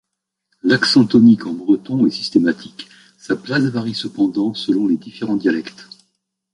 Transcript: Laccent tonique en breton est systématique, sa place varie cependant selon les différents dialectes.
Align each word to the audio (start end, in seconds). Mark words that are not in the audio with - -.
Laccent 0.63 1.05
tonique 1.05 1.45
en 1.45 1.53
breton 1.53 2.07
est 2.07 2.09
systématique, 2.09 2.89
sa 3.19 3.35
place 3.35 3.65
varie 3.65 3.93
cependant 3.93 4.55
selon 4.55 4.87
les 4.87 4.97
différents 4.97 5.35
dialectes. 5.35 5.87